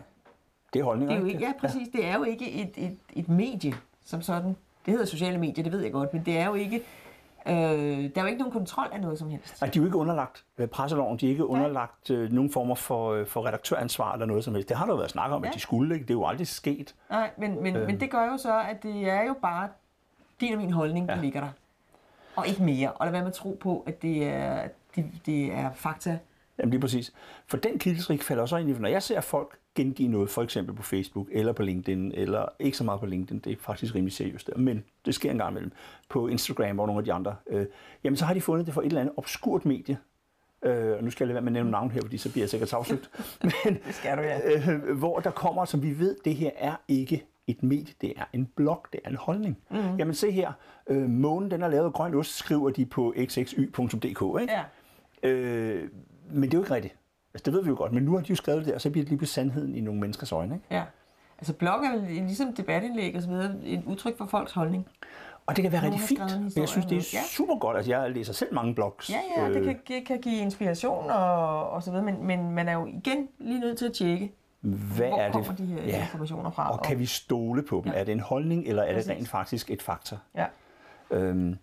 det 0.74 0.80
er 0.80 0.84
holdninger. 0.84 1.14
Det 1.16 1.18
er 1.18 1.22
jo 1.22 1.28
ikke, 1.28 1.46
ja, 1.46 1.54
præcis. 1.60 1.88
Det 1.94 2.06
er 2.06 2.16
jo 2.16 2.24
ikke 2.24 2.52
et, 2.52 2.72
et, 2.78 2.98
et 3.14 3.30
medie 3.30 3.74
som 4.06 4.22
sådan. 4.22 4.56
Det 4.86 4.92
hedder 4.92 5.06
sociale 5.06 5.38
medier, 5.38 5.64
det 5.64 5.72
ved 5.72 5.80
jeg 5.82 5.92
godt, 5.92 6.14
men 6.14 6.26
det 6.26 6.38
er 6.38 6.46
jo 6.46 6.54
ikke... 6.54 6.82
Øh, 7.48 7.54
der 7.56 8.12
er 8.16 8.22
jo 8.22 8.26
ikke 8.26 8.38
nogen 8.40 8.52
kontrol 8.54 8.88
af 8.92 9.02
noget 9.02 9.20
som 9.20 9.30
helst. 9.30 9.62
Nej, 9.62 9.70
de 9.70 9.80
er 9.80 9.82
jo 9.82 9.86
ikke 9.86 9.98
underlagt 9.98 10.44
øh, 10.58 10.68
presseloven, 10.68 11.18
de 11.18 11.26
er 11.26 11.30
ikke 11.30 11.46
underlagt 11.46 12.10
øh, 12.10 12.32
nogen 12.32 12.52
former 12.52 12.76
for, 12.76 13.12
øh, 13.12 13.26
for 13.28 13.46
redaktøransvar 13.46 14.14
eller 14.14 14.26
noget 14.26 14.44
som 14.44 14.54
helst. 14.54 14.70
Det 14.70 14.78
har 14.78 14.86
der 14.86 14.94
jo 14.94 14.98
været 14.98 15.12
snak 15.12 15.32
om, 15.32 15.44
Ja. 15.44 15.50
at 15.50 15.56
de 15.56 15.60
skulle, 15.60 15.94
ikke? 15.96 16.04
Det 16.04 16.10
er 16.10 16.18
jo 16.18 16.26
aldrig 16.26 16.48
sket. 16.48 16.96
Nej, 17.10 17.30
men, 17.38 17.64
men, 17.64 17.76
øh. 17.76 17.86
men 17.88 18.00
det 18.00 18.12
gør 18.12 18.26
jo 18.26 18.38
så, 18.38 18.60
at 18.60 18.84
det 18.84 19.10
er 19.10 19.24
jo 19.24 19.36
bare 19.42 19.70
din 20.42 20.54
og 20.54 20.60
min 20.60 20.72
holdning, 20.72 21.08
der 21.08 21.16
Ja. 21.16 21.22
ligger 21.22 21.40
der. 21.42 21.50
Og 22.36 22.48
ikke 22.48 22.64
mere. 22.64 22.92
Og 22.92 23.06
lad 23.06 23.12
være 23.12 23.22
med 23.22 23.30
at 23.30 23.34
tro 23.36 23.58
på, 23.62 23.84
at 23.88 24.02
det 24.02 24.28
er, 24.28 24.68
det, 24.96 25.06
det 25.26 25.54
er 25.54 25.72
fakta. 25.74 26.20
Jamen 26.60 26.70
lige 26.70 26.82
præcis. 26.82 27.14
For 27.48 27.58
den 27.58 27.80
kildesrik 27.80 28.24
falder 28.24 28.42
også 28.42 28.58
ind 28.58 28.70
i, 28.70 28.74
når 28.80 28.90
jeg 28.90 29.04
ser 29.04 29.22
folk 29.22 29.58
gengive 29.76 30.08
noget, 30.10 30.30
for 30.30 30.42
eksempel 30.42 30.76
på 30.76 30.84
Facebook 30.84 31.28
eller 31.32 31.54
på 31.54 31.64
LinkedIn, 31.64 32.12
eller 32.16 32.46
ikke 32.60 32.78
så 32.78 32.84
meget 32.84 33.00
på 33.00 33.06
LinkedIn, 33.06 33.40
det 33.40 33.52
er 33.52 33.56
faktisk 33.60 33.96
rimelig 33.96 34.14
seriøst 34.14 34.48
der, 34.48 34.58
men 34.58 34.84
det 35.06 35.16
sker 35.16 35.32
en 35.32 35.38
gang 35.38 35.52
imellem, 35.52 35.72
på 36.10 36.28
Instagram 36.28 36.80
og 36.80 36.88
nogle 36.88 37.00
af 37.00 37.06
de 37.06 37.14
andre, 37.14 37.36
øh, 37.48 37.66
jamen 38.04 38.18
så 38.18 38.26
har 38.26 38.34
de 38.34 38.42
fundet 38.42 38.66
det 38.66 38.74
for 38.74 38.82
et 38.82 38.86
eller 38.86 39.02
andet 39.02 39.14
obskurt 39.18 39.66
medie, 39.66 39.98
øh, 40.64 40.98
og 40.98 41.04
nu 41.04 41.12
skal 41.12 41.26
jeg 41.26 41.28
lade 41.28 41.34
være 41.34 41.42
med 41.42 41.52
at 41.52 41.54
nævne 41.54 41.72
navn 41.72 41.92
her, 41.92 42.02
fordi 42.02 42.18
så 42.18 42.32
bliver 42.32 42.44
jeg 42.44 42.50
sikkert 42.50 42.70
sagsøgt, 42.70 43.10
men 43.44 43.80
Det 43.86 43.96
skal 43.96 44.18
du, 44.18 44.22
ja. 44.22 44.72
øh, 44.72 44.98
hvor 44.98 45.20
der 45.20 45.32
kommer, 45.32 45.66
som 45.66 45.84
vi 45.84 46.00
ved, 46.00 46.16
det 46.26 46.36
her 46.36 46.52
er 46.58 46.76
ikke 46.88 47.26
et 47.48 47.64
medie, 47.64 47.94
det 48.02 48.14
er 48.18 48.26
en 48.34 48.46
blog, 48.56 48.86
det 48.94 49.02
er 49.04 49.10
en 49.10 49.16
holdning. 49.16 49.58
Mm. 49.72 49.98
Jamen 49.98 50.14
se 50.14 50.32
her, 50.32 50.52
øh, 50.88 51.10
månen 51.10 51.52
den 51.52 51.62
er 51.62 51.68
lavet 51.68 51.94
grøn 51.94 52.16
ost, 52.16 52.38
skriver 52.38 52.70
de 52.70 52.86
på 52.86 53.14
xxy.dk, 53.26 54.42
ikke? 54.42 54.54
Ja. 54.54 54.64
Øh, 55.30 55.90
men 56.32 56.44
det 56.44 56.54
er 56.54 56.58
jo 56.58 56.64
ikke 56.64 56.76
rigtigt. 56.76 56.96
Altså, 57.34 57.46
det 57.46 57.54
ved 57.54 57.64
vi 57.64 57.70
jo 57.70 57.76
godt, 57.76 57.92
men 57.94 58.04
nu 58.04 58.12
har 58.16 58.22
de 58.22 58.30
jo 58.30 58.36
skrevet 58.36 58.66
det 58.66 58.74
og 58.74 58.82
så 58.82 58.90
bliver 58.90 59.04
det 59.04 59.10
lige 59.10 59.18
pludselig 59.18 59.34
sandheden 59.46 59.76
i 59.76 59.82
nogle 59.82 60.00
menneskers 60.00 60.32
øjne. 60.32 60.56
Ikke? 60.56 60.66
ja. 60.72 60.84
Altså 61.38 61.54
blog 61.54 61.86
er 61.86 61.96
ligesom 62.26 62.54
debatindlæg 62.54 63.16
og 63.16 63.22
så 63.22 63.28
videre 63.28 63.56
et 63.64 63.84
udtryk 63.86 64.18
for 64.18 64.26
folks 64.26 64.52
holdning. 64.52 64.88
Og 65.46 65.56
det 65.56 65.62
kan 65.64 65.72
være 65.72 65.82
Nogen 65.82 65.94
rigtig 65.94 66.18
fint, 66.18 66.42
men 66.42 66.52
jeg 66.56 66.70
synes, 66.70 66.86
det 66.86 66.98
er 66.98 67.24
super 67.28 67.60
godt. 67.60 67.78
Altså, 67.78 67.92
jeg 67.92 68.12
læser 68.12 68.34
selv 68.34 68.54
mange 68.54 68.76
blogs. 68.76 69.10
Ja, 69.10 69.20
ja, 69.38 69.50
det 69.50 69.56
Øh, 69.56 69.66
kan, 69.66 69.80
det 69.88 70.06
kan 70.08 70.22
give 70.22 70.36
inspiration 70.36 71.10
og, 71.10 71.70
og 71.70 71.84
så 71.84 71.92
videre, 71.92 72.06
men, 72.06 72.26
men 72.28 72.52
man 72.52 72.68
er 72.68 72.74
jo 72.74 72.86
igen 72.86 73.28
lige 73.40 73.60
nødt 73.60 73.78
til 73.78 73.86
at 73.86 73.94
tjekke, 73.94 74.34
Hvad 74.62 75.08
hvor 75.08 75.18
er 75.18 75.24
det? 75.26 75.34
kommer 75.34 75.56
de 75.56 75.66
her 75.66 75.84
ja. 75.84 76.02
informationer 76.02 76.52
fra. 76.52 76.72
Og 76.72 76.82
kan 76.84 77.00
vi 77.00 77.06
stole 77.06 77.64
på 77.64 77.82
dem? 77.86 77.92
Ja. 77.94 78.00
Er 78.00 78.04
det 78.04 78.12
en 78.12 78.20
holdning, 78.20 78.68
eller 78.68 78.84
er 78.84 78.94
Præcis. 78.94 79.06
det 79.08 79.16
rent 79.18 79.30
faktisk 79.30 79.72
et 79.72 79.82
faktor? 79.82 80.18
Ja. 80.36 80.46
Øhm, 81.12 81.58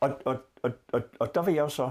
og, 0.00 0.10
og, 0.24 0.36
og, 0.62 0.70
og, 0.92 1.00
og 1.20 1.34
der 1.34 1.42
vil 1.42 1.54
jeg 1.54 1.62
jo 1.62 1.68
så 1.68 1.90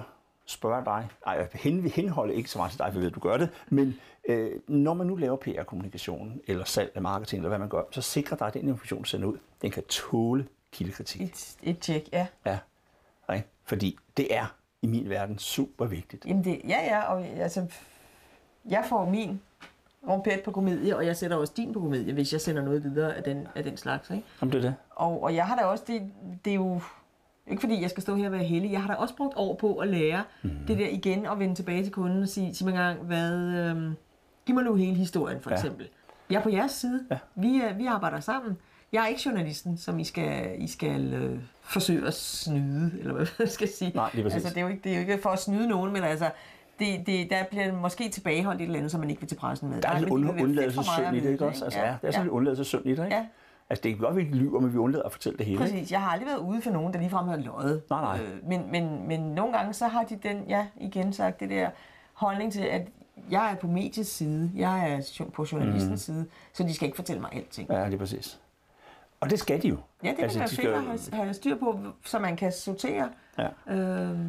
spørge 0.49 0.85
dig, 0.85 1.07
ej, 1.25 1.47
hen, 1.53 1.89
henholde 1.89 2.35
ikke 2.35 2.49
så 2.49 2.57
meget 2.57 2.71
til 2.71 2.79
dig, 2.79 2.87
for 2.87 2.93
jeg 2.93 3.01
ved, 3.01 3.07
at 3.07 3.15
du 3.15 3.19
gør 3.19 3.37
det, 3.37 3.49
men 3.69 3.95
øh, 4.27 4.51
når 4.67 4.93
man 4.93 5.07
nu 5.07 5.15
laver 5.15 5.35
PR-kommunikation, 5.35 6.41
eller 6.47 6.63
salg 6.63 6.91
af 6.95 7.01
marketing, 7.01 7.39
eller 7.39 7.49
hvad 7.49 7.59
man 7.59 7.69
gør, 7.69 7.83
så 7.91 8.01
sikrer 8.01 8.37
dig, 8.37 8.47
at 8.47 8.53
den 8.53 8.67
information, 8.67 9.01
du 9.01 9.09
sender 9.09 9.27
ud, 9.27 9.37
den 9.61 9.71
kan 9.71 9.83
tåle 9.83 10.47
kildekritik. 10.71 11.21
Et, 11.21 11.57
et 11.63 11.79
tjek, 11.79 12.09
ja. 12.13 12.27
Ja, 12.45 12.59
ikke? 13.33 13.47
fordi 13.65 13.97
det 14.17 14.35
er 14.35 14.55
i 14.81 14.87
min 14.87 15.09
verden 15.09 15.39
super 15.39 15.85
vigtigt. 15.85 16.25
Jamen 16.25 16.43
det, 16.43 16.61
ja, 16.67 16.83
ja, 16.83 17.01
og 17.01 17.25
altså, 17.25 17.65
jeg 18.69 18.85
får 18.89 19.09
min 19.09 19.41
rompet 20.07 20.41
på 20.45 20.51
komedie, 20.51 20.95
og 20.95 21.05
jeg 21.05 21.17
sætter 21.17 21.37
også 21.37 21.53
din 21.57 21.73
på 21.73 21.79
komedie, 21.79 22.13
hvis 22.13 22.33
jeg 22.33 22.41
sender 22.41 22.61
noget 22.61 22.83
videre 22.83 23.15
af 23.15 23.23
den, 23.23 23.47
af 23.55 23.63
den 23.63 23.77
slags. 23.77 24.09
Ikke? 24.09 24.23
Om 24.41 24.51
det 24.51 24.57
er 24.57 24.61
det? 24.61 24.75
Og, 24.89 25.23
og 25.23 25.35
jeg 25.35 25.47
har 25.47 25.55
da 25.55 25.65
også, 25.65 25.83
det, 25.87 26.11
det 26.45 26.51
er 26.51 26.55
jo 26.55 26.81
ikke 27.49 27.61
fordi, 27.61 27.81
jeg 27.81 27.89
skal 27.89 28.03
stå 28.03 28.15
her 28.15 28.25
og 28.25 28.31
være 28.31 28.43
heldig, 28.43 28.71
jeg 28.71 28.81
har 28.81 28.93
da 28.93 28.93
også 28.93 29.15
brugt 29.15 29.33
år 29.37 29.55
på 29.55 29.75
at 29.75 29.87
lære 29.87 30.23
mm. 30.43 30.49
det 30.67 30.77
der 30.77 30.87
igen 30.87 31.25
og 31.25 31.39
vende 31.39 31.55
tilbage 31.55 31.83
til 31.83 31.91
kunden 31.91 32.23
og 32.23 32.29
sige, 32.29 32.55
sig 32.55 32.65
mig 32.65 32.71
engang, 32.71 32.99
hvad, 32.99 33.31
øhm, 33.33 33.93
giv 34.45 34.55
mig 34.55 34.63
nu 34.63 34.75
hele 34.75 34.95
historien 34.95 35.41
for 35.41 35.49
Ja. 35.49 35.55
eksempel. 35.55 35.87
Jeg 36.29 36.35
er 36.37 36.41
på 36.41 36.49
jeres 36.49 36.71
side. 36.71 37.05
Ja. 37.11 37.17
Vi, 37.35 37.61
er, 37.61 37.73
vi 37.73 37.85
arbejder 37.85 38.19
sammen. 38.19 38.57
Jeg 38.91 39.03
er 39.03 39.07
ikke 39.07 39.21
journalisten, 39.25 39.77
som 39.77 39.99
I 39.99 40.03
skal, 40.03 40.55
I 40.57 40.67
skal 40.67 41.13
øh, 41.13 41.39
forsøge 41.61 42.07
at 42.07 42.13
snyde, 42.13 42.91
eller 42.99 43.13
hvad 43.13 43.25
man 43.39 43.47
skal 43.47 43.67
sige. 43.67 43.91
Nej, 43.95 44.09
lige 44.13 44.23
altså, 44.23 44.49
det, 44.49 44.57
er 44.57 44.61
jo 44.61 44.67
ikke, 44.67 44.81
det 44.83 44.91
er 44.91 44.95
jo 44.95 45.01
ikke 45.01 45.19
for 45.21 45.29
at 45.29 45.39
snyde 45.39 45.67
nogen, 45.67 45.93
men 45.93 46.03
altså, 46.03 46.29
det, 46.79 47.07
det, 47.07 47.29
der 47.29 47.43
bliver 47.49 47.73
måske 47.73 48.09
tilbageholdt 48.09 48.61
et 48.61 48.65
eller 48.65 48.77
andet, 48.77 48.91
som 48.91 48.99
man 48.99 49.09
ikke 49.09 49.21
vil 49.21 49.29
til 49.29 49.35
pressen 49.35 49.69
med. 49.69 49.81
Der 49.81 49.89
er 49.89 49.99
lidt 49.99 50.09
fedt 50.09 50.25
for 50.25 50.33
mig 50.33 50.43
undladelsessynd 50.43 51.15
i 51.15 51.19
det, 51.19 51.31
ikke 51.31 51.45
også? 51.45 51.65
Altså, 51.65 51.79
ja, 51.79 51.85
det 51.85 52.07
er 52.07 52.11
sådan 52.11 52.13
ja. 52.13 52.21
lidt 52.21 52.31
undladelsessynd 52.31 52.85
i 52.85 52.95
det, 52.95 53.03
ikke? 53.05 53.15
Ja. 53.15 53.25
Altså, 53.69 53.83
det 53.83 53.91
er 53.91 53.95
godt, 53.95 54.09
at 54.09 54.15
vi 54.17 54.21
lyver, 54.21 54.59
men 54.59 54.73
vi 54.73 54.77
undlader 54.77 55.05
at 55.05 55.11
fortælle 55.11 55.37
det 55.37 55.45
hele. 55.45 55.61
ikke? 55.65 55.73
Præcis. 55.73 55.91
Jeg 55.91 56.01
har 56.01 56.11
aldrig 56.11 56.27
været 56.27 56.39
ude 56.39 56.61
for 56.61 56.71
nogen, 56.71 56.93
der 56.93 56.99
ligefrem 56.99 57.27
har 57.27 57.37
løjet. 57.37 57.81
Nej, 57.89 58.01
nej. 58.01 58.25
Øh, 58.25 58.47
men, 58.47 58.71
men, 58.71 59.07
men 59.07 59.19
nogle 59.19 59.53
gange 59.57 59.73
så 59.73 59.87
har 59.87 60.03
de 60.03 60.15
den, 60.23 60.45
ja, 60.47 60.67
igen 60.77 61.13
sagt, 61.13 61.39
det 61.39 61.49
der 61.49 61.69
holdning 62.13 62.53
til, 62.53 62.61
at 62.61 62.87
jeg 63.31 63.51
er 63.51 63.55
på 63.55 63.67
mediets 63.67 64.09
side, 64.09 64.51
jeg 64.55 64.91
er 64.91 65.25
på 65.33 65.45
journalistens 65.51 65.89
mm. 66.09 66.15
side, 66.15 66.25
så 66.53 66.63
de 66.63 66.73
skal 66.73 66.85
ikke 66.85 66.95
fortælle 66.95 67.21
mig 67.21 67.29
alting. 67.33 67.69
Ja, 67.69 67.85
det 67.85 67.93
er 67.93 67.97
præcis. 67.97 68.39
Og 69.19 69.29
det 69.29 69.39
skal 69.39 69.61
de 69.61 69.67
jo. 69.67 69.77
Ja, 70.03 70.09
det 70.09 70.23
altså, 70.23 70.39
være 70.39 70.47
de 70.47 70.55
fedt 70.55 71.11
at 71.11 71.17
have, 71.17 71.33
styr 71.33 71.55
på, 71.55 71.79
så 72.05 72.19
man 72.19 72.35
kan 72.35 72.51
sortere. 72.51 73.09
Ja. 73.37 73.73
Øh, 73.75 74.19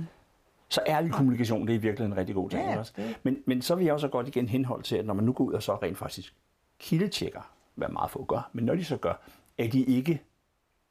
Så 0.68 0.80
ærlig 0.86 1.12
kommunikation, 1.12 1.66
det 1.66 1.74
er 1.74 1.78
virkelig 1.78 2.06
en 2.06 2.16
rigtig 2.16 2.34
god 2.34 2.50
ting. 2.50 2.62
Ja, 2.62 2.78
også? 2.78 2.92
Men, 3.22 3.36
men 3.46 3.62
så 3.62 3.74
vil 3.74 3.84
jeg 3.84 3.94
også 3.94 4.08
godt 4.08 4.28
igen 4.28 4.48
henholde 4.48 4.82
til, 4.82 4.96
at 4.96 5.06
når 5.06 5.14
man 5.14 5.24
nu 5.24 5.32
går 5.32 5.44
ud 5.44 5.52
og 5.52 5.62
så 5.62 5.74
rent 5.74 5.98
faktisk 5.98 6.34
kildetjekker, 6.78 7.50
hvad 7.80 7.88
meget 7.88 8.10
få 8.10 8.24
gør, 8.24 8.50
men 8.52 8.64
når 8.64 8.74
de 8.74 8.84
så 8.84 8.96
gør, 8.96 9.12
at 9.58 9.72
de 9.72 9.84
ikke 9.84 10.22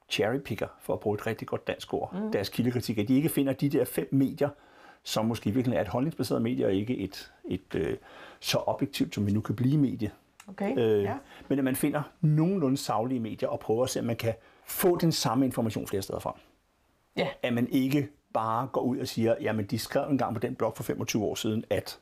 cherrypicker, 0.10 0.68
for 0.82 0.94
at 0.94 1.00
bruge 1.00 1.16
et 1.16 1.28
rigtig 1.28 1.48
godt 1.48 1.68
dansk 1.68 1.94
ord, 1.94 2.14
mm. 2.14 2.32
deres 2.32 2.50
kildekritik, 2.50 2.98
at 2.98 3.08
de 3.08 3.16
ikke 3.16 3.30
finder 3.30 3.54
de 3.54 3.70
der 3.70 3.86
fem 3.86 4.08
medier, 4.12 4.50
som 5.04 5.26
måske 5.26 5.52
virkelig 5.52 5.76
er 5.78 5.82
et 5.82 5.88
holdningsbaseret 5.88 6.42
medie, 6.42 6.66
og 6.66 6.74
ikke 6.74 6.98
et, 6.98 7.32
et 7.46 7.76
øh, 7.76 7.98
så 8.40 8.58
objektivt, 8.58 9.16
som 9.16 9.28
vi 9.28 9.32
nu 9.32 9.42
kan 9.42 9.56
blive 9.56 9.78
medie. 9.78 10.12
okay, 10.48 10.78
Øh, 10.78 11.04
ja. 11.04 11.18
Men 11.48 11.58
at 11.58 11.64
man 11.66 11.76
finder 11.76 12.02
nogenlunde 12.22 12.78
savlige 12.78 13.20
medier 13.20 13.50
og 13.50 13.60
prøver 13.60 13.84
at 13.84 13.90
se, 13.90 14.00
om 14.00 14.06
man 14.06 14.16
kan 14.16 14.34
få 14.66 14.98
den 14.98 15.12
samme 15.12 15.46
information 15.46 15.88
flere 15.88 16.02
steder 16.02 16.20
fra. 16.20 16.40
ja. 17.18 17.28
At 17.44 17.54
man 17.54 17.68
ikke 17.72 18.10
bare 18.34 18.68
går 18.68 18.82
ud 18.82 18.98
og 18.98 19.08
siger, 19.08 19.36
jamen 19.42 19.66
de 19.66 19.80
skrev 19.80 20.10
engang 20.10 20.34
på 20.34 20.40
den 20.40 20.56
blog 20.56 20.74
for 20.76 20.84
25 20.84 21.24
år 21.24 21.36
siden, 21.36 21.64
at 21.70 22.00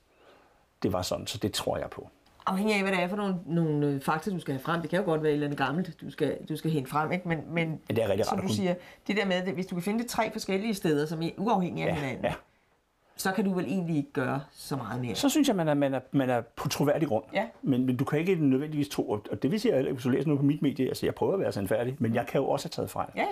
det 0.83 0.93
var 0.93 1.01
sådan, 1.01 1.27
så 1.27 1.37
det 1.37 1.53
tror 1.53 1.77
jeg 1.77 1.89
på. 1.89 2.09
Afhængig 2.47 2.75
af, 2.75 2.81
hvad 2.81 2.91
det 2.91 3.01
er 3.01 3.07
for 3.07 3.15
nogle, 3.15 3.35
nogle 3.45 3.87
øh, 3.87 4.01
fakta, 4.01 4.31
du 4.31 4.39
skal 4.39 4.53
have 4.53 4.61
frem. 4.61 4.81
Det 4.81 4.89
kan 4.89 4.99
jo 4.99 5.05
godt 5.05 5.23
være 5.23 5.29
et 5.31 5.33
eller 5.33 5.47
andet 5.47 5.57
gammelt, 5.57 6.01
du 6.01 6.11
skal, 6.11 6.37
du 6.49 6.55
skal 6.55 6.71
hente 6.71 6.89
frem. 6.89 7.11
Ikke? 7.11 7.27
Men, 7.27 7.37
men, 7.37 7.69
Men 7.69 7.79
det 7.89 8.03
er 8.03 8.09
rigtig 8.09 8.19
rart 8.19 8.27
som 8.29 8.37
at 8.37 8.43
du 8.43 8.53
siger, 8.53 8.75
det 9.07 9.17
der 9.17 9.25
med, 9.25 9.35
at 9.35 9.49
hvis 9.53 9.65
du 9.65 9.75
kan 9.75 9.83
finde 9.83 9.99
det 9.99 10.07
tre 10.09 10.31
forskellige 10.31 10.73
steder, 10.73 11.05
som 11.05 11.21
er 11.21 11.29
uafhængige 11.37 11.87
af 11.87 11.89
Ja, 11.89 11.95
hinanden, 11.95 12.25
ja. 12.25 12.33
så 13.17 13.31
kan 13.31 13.45
du 13.45 13.53
vel 13.53 13.65
egentlig 13.65 13.97
ikke 13.97 14.11
gøre 14.13 14.41
så 14.51 14.75
meget 14.75 15.01
mere. 15.01 15.15
Så 15.15 15.29
synes 15.29 15.47
jeg, 15.47 15.55
man 15.55 15.67
er, 15.67 15.73
man 15.73 15.93
er, 15.93 15.99
man 16.11 16.29
er 16.29 16.41
på 16.41 16.69
troværdig 16.69 17.07
grund. 17.07 17.23
Ja. 17.33 17.45
Men, 17.61 17.85
men 17.85 17.97
du 17.97 18.05
kan 18.05 18.19
ikke 18.19 18.35
nødvendigvis 18.35 18.89
tro, 18.89 19.09
og 19.09 19.43
det 19.43 19.51
vil 19.51 19.59
sige, 19.59 19.73
at 19.73 19.91
hvis 19.93 20.03
du 20.03 20.09
læser 20.09 20.27
noget 20.27 20.39
på 20.39 20.45
mit 20.45 20.61
medie, 20.61 20.87
altså 20.87 21.05
jeg 21.05 21.15
prøver 21.15 21.33
at 21.33 21.39
være 21.39 21.51
sandfærdig, 21.51 21.95
men 21.99 22.15
jeg 22.15 22.27
kan 22.27 22.41
jo 22.41 22.49
også 22.49 22.65
have 22.65 22.71
taget 22.71 22.89
fejl. 22.89 23.09
Ja, 23.15 23.21
ja. 23.21 23.27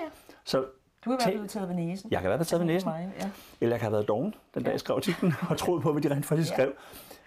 Så 0.45 0.65
Du 1.05 1.09
kan 1.09 1.17
være 1.17 1.19
Tag- 1.27 1.31
blevet 1.33 1.50
taget 1.50 1.67
ved 1.69 1.75
næsen. 1.75 2.12
Jeg 2.12 2.21
kan 2.21 2.29
være 2.29 2.43
taget 2.43 2.59
ved 2.59 2.67
næsen. 2.67 2.89
Mig, 2.89 3.09
ja. 3.19 3.29
Eller 3.62 3.74
jeg 3.75 3.79
kan 3.79 3.85
have 3.85 3.91
været 3.93 4.07
doven, 4.07 4.33
den 4.55 4.63
dag 4.63 4.71
jeg 4.71 4.79
skrev 4.79 4.95
artiklen, 4.95 5.33
og 5.50 5.57
troet 5.57 5.81
på, 5.83 5.91
hvad 5.91 6.01
de 6.01 6.12
rent 6.15 6.25
faktisk 6.25 6.50
Ja. 6.51 6.55
skrev. 6.55 6.71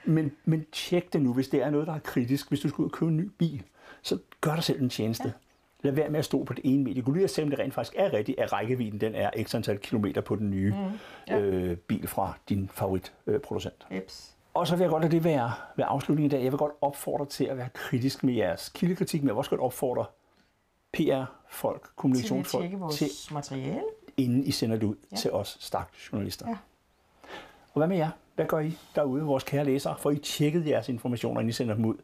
Men, 0.05 0.33
men 0.45 0.65
tjek 0.73 1.13
det 1.13 1.23
nu, 1.23 1.33
hvis 1.35 1.49
det 1.49 1.63
er 1.63 1.71
noget, 1.71 1.87
der 1.87 1.95
er 1.95 1.99
kritisk. 1.99 2.49
Hvis 2.49 2.61
du 2.61 2.69
skal 2.69 2.83
ud 2.83 2.87
og 2.87 2.93
købe 2.93 3.11
en 3.11 3.17
ny 3.17 3.31
bil, 3.39 3.63
så 4.03 4.19
gør 4.41 4.55
dig 4.55 4.65
selv 4.65 4.83
en 4.83 4.89
tjeneste. 4.89 5.25
Ja. 5.25 5.33
Lad 5.83 5.93
være 5.93 6.09
med 6.09 6.19
at 6.19 6.25
stå 6.25 6.45
på 6.45 6.53
det 6.53 6.61
ene 6.65 6.85
medie. 6.85 7.03
Gå 7.03 7.13
lige 7.13 7.25
og 7.25 7.31
se, 7.31 7.43
om 7.43 7.51
det 7.51 7.59
rent 7.59 7.75
faktisk 7.75 7.95
er 7.99 8.13
rigtigt, 8.13 8.41
at 8.41 8.53
rækkevidden 8.53 9.01
den 9.01 9.15
er 9.15 9.31
x 9.43 9.55
antal 9.55 9.79
kilometer 9.79 10.21
på 10.21 10.37
den 10.37 10.51
nye 10.51 10.71
mm. 10.73 10.99
Ja. 11.29 11.39
øh, 11.41 11.77
bil 11.77 12.09
fra 12.09 12.33
din 12.49 12.71
favoritproducent. 12.73 13.35
Øh, 13.35 13.41
producent. 13.41 13.87
Eps. 13.91 14.35
og 14.55 14.67
så 14.67 14.77
vil 14.77 14.83
jeg 14.83 14.91
godt 14.91 15.03
lade 15.03 15.13
det 15.15 15.25
være 15.25 15.53
ved 15.77 15.85
afslutningen 15.89 16.31
i 16.31 16.35
dag. 16.37 16.45
Jeg 16.45 16.53
vil 16.53 16.59
godt 16.59 16.73
opfordre 16.81 17.27
til 17.27 17.45
at 17.45 17.57
være 17.57 17.69
kritisk 17.75 18.25
med 18.25 18.35
jeres 18.35 18.69
kildekritik, 18.69 19.23
men 19.23 19.27
jeg 19.29 19.35
vil 19.35 19.39
også 19.39 19.51
godt 19.51 19.61
opfordre 19.61 20.05
PR-folk, 20.93 21.83
Til 21.83 21.89
at 21.91 21.97
kommunikationsfolk, 21.97 22.63
tjekke 22.63 22.79
vores 22.79 22.97
til 22.97 23.11
materiale. 23.35 23.83
inden 24.17 24.45
I 24.45 24.51
sender 24.51 24.77
det 24.77 24.87
ud 24.87 24.95
ja. 25.13 25.17
Til 25.17 25.33
os 25.33 25.57
stakle 25.61 25.97
journalister. 26.13 26.49
Ja. 26.49 26.57
Og 27.73 27.81
hvad 27.81 27.87
med 27.87 27.97
jer? 27.97 28.11
Hvad 28.35 28.47
gør 28.47 28.59
I 28.59 28.79
derude, 28.95 29.23
vores 29.23 29.45
kære 29.45 29.65
læsere? 29.65 29.97
Får 29.99 30.11
I 30.11 30.19
tjekket 30.19 30.67
jeres 30.67 30.89
informationer, 30.89 31.41
inden 31.41 31.49
I 31.49 31.53
sender 31.53 31.75
dem 31.75 31.85
ud? 31.85 31.95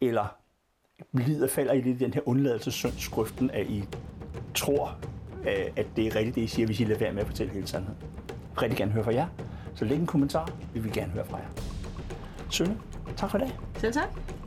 Eller 0.00 0.36
lider, 1.12 1.48
falder 1.48 1.72
I 1.72 1.80
lidt 1.80 2.00
i 2.00 2.04
den 2.04 2.14
her 2.14 2.20
undladelsesyndskriften, 2.28 3.50
at 3.50 3.66
I 3.66 3.84
tror, 4.54 4.98
øh, 5.40 5.66
at 5.76 5.86
det 5.96 6.06
er 6.06 6.16
rigtigt, 6.16 6.34
det 6.34 6.42
I 6.42 6.46
siger, 6.46 6.66
hvis 6.66 6.80
I 6.80 6.84
lader 6.84 6.98
være 6.98 7.12
med 7.12 7.20
at 7.20 7.26
fortælle 7.26 7.52
hele 7.52 7.66
sandheden? 7.66 7.98
Rigtig 8.62 8.78
gerne 8.78 8.92
høre 8.92 9.04
fra 9.04 9.14
jer. 9.14 9.26
Så 9.74 9.84
læg 9.84 9.98
en 9.98 10.06
kommentar. 10.06 10.50
Vi 10.74 10.80
vil 10.80 10.92
gerne 10.92 11.12
høre 11.12 11.24
fra 11.24 11.36
jer. 11.36 11.48
Sønne, 12.50 12.80
tak 13.16 13.30
for 13.30 13.38
i 13.38 13.40
dag. 13.40 13.58
Selv 13.76 13.92
tak. 13.92 14.37